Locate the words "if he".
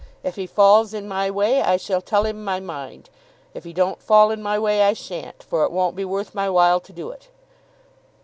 0.23-0.47, 3.53-3.71